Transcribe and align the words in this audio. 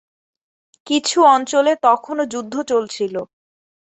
কিছু 0.87 1.17
অঞ্চলে 1.33 1.71
তখনও 1.83 2.23
যুদ্ধ 2.25 2.53
চলছিল। 2.71 3.15